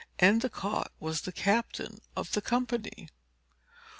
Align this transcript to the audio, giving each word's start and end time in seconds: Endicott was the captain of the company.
Endicott 0.17 0.91
was 0.99 1.21
the 1.21 1.31
captain 1.31 1.99
of 2.15 2.31
the 2.31 2.41
company. 2.41 3.07